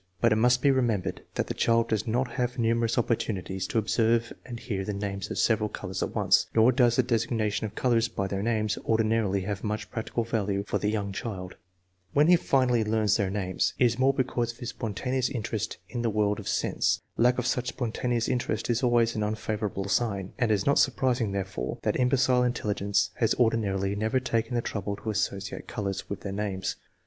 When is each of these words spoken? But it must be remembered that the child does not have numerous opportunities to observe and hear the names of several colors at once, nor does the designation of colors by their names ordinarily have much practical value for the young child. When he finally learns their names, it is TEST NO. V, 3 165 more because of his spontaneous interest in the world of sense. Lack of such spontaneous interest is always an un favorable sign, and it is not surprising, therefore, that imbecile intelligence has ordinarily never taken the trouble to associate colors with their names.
But 0.19 0.31
it 0.33 0.37
must 0.37 0.63
be 0.63 0.71
remembered 0.71 1.21
that 1.35 1.45
the 1.45 1.53
child 1.53 1.89
does 1.89 2.07
not 2.07 2.29
have 2.31 2.57
numerous 2.57 2.97
opportunities 2.97 3.67
to 3.67 3.77
observe 3.77 4.33
and 4.43 4.59
hear 4.59 4.83
the 4.83 4.95
names 4.95 5.29
of 5.29 5.37
several 5.37 5.69
colors 5.69 6.01
at 6.01 6.15
once, 6.15 6.47
nor 6.55 6.71
does 6.71 6.95
the 6.95 7.03
designation 7.03 7.67
of 7.67 7.75
colors 7.75 8.07
by 8.07 8.25
their 8.25 8.41
names 8.41 8.79
ordinarily 8.83 9.41
have 9.41 9.63
much 9.63 9.91
practical 9.91 10.23
value 10.23 10.63
for 10.65 10.79
the 10.79 10.89
young 10.89 11.11
child. 11.11 11.55
When 12.13 12.25
he 12.25 12.35
finally 12.35 12.83
learns 12.83 13.15
their 13.17 13.29
names, 13.29 13.75
it 13.77 13.85
is 13.85 13.91
TEST 13.91 13.99
NO. 13.99 14.11
V, 14.13 14.23
3 14.23 14.23
165 14.23 14.23
more 14.23 14.23
because 14.39 14.51
of 14.51 14.57
his 14.57 14.69
spontaneous 14.69 15.29
interest 15.29 15.77
in 15.87 16.01
the 16.01 16.09
world 16.09 16.39
of 16.39 16.47
sense. 16.49 16.99
Lack 17.15 17.37
of 17.37 17.45
such 17.45 17.67
spontaneous 17.67 18.27
interest 18.27 18.71
is 18.71 18.81
always 18.81 19.15
an 19.15 19.21
un 19.21 19.35
favorable 19.35 19.87
sign, 19.87 20.33
and 20.39 20.49
it 20.49 20.53
is 20.55 20.65
not 20.65 20.79
surprising, 20.79 21.31
therefore, 21.31 21.77
that 21.83 21.99
imbecile 21.99 22.41
intelligence 22.41 23.11
has 23.17 23.35
ordinarily 23.35 23.95
never 23.95 24.19
taken 24.19 24.55
the 24.55 24.63
trouble 24.63 24.95
to 24.95 25.11
associate 25.11 25.67
colors 25.67 26.09
with 26.09 26.21
their 26.21 26.31
names. 26.33 26.75